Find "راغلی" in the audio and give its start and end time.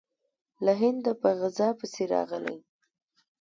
2.13-2.57